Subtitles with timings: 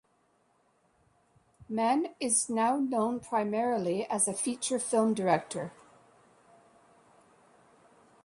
[1.69, 5.71] Mann is now known primarily as a feature film director.